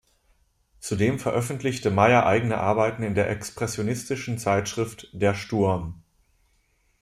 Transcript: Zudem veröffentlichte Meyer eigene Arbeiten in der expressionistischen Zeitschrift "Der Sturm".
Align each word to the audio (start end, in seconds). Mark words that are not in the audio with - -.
Zudem 0.79 1.19
veröffentlichte 1.19 1.91
Meyer 1.91 2.25
eigene 2.25 2.57
Arbeiten 2.57 3.03
in 3.03 3.13
der 3.13 3.29
expressionistischen 3.29 4.39
Zeitschrift 4.39 5.07
"Der 5.13 5.35
Sturm". 5.35 6.01